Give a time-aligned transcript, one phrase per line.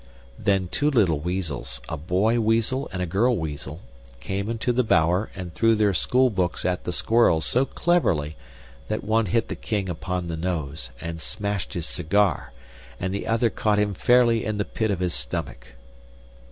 [0.39, 3.81] Then two little weasels a boy weasel and a girl weasel
[4.19, 8.35] came into the bower and threw their school books at the squirrel so cleverly
[8.87, 12.51] that one hit the King upon the nose and smashed his cigar
[12.99, 15.67] and the other caught him fairly in the pit of his stomach.